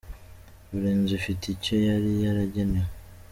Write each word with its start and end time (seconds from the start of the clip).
Buri 0.69 0.89
nzu 0.99 1.13
ifite 1.19 1.43
icyo 1.53 1.75
yari 1.87 2.09
yaragenewe. 2.25 2.89